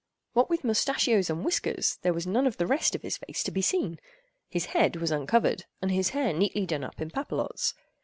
[0.33, 3.51] What with mustachios and whiskers, there was none of the rest of his face to
[3.51, 3.99] be seen.
[4.49, 7.75] His head was uncovered, and his hair neatly done up in papillotes.